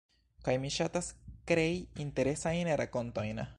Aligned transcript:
kaj 0.47 0.55
mi 0.63 0.71
ŝatas 0.77 1.09
krei 1.53 1.69
interesajn 2.07 2.75
rakontojn 2.85 3.47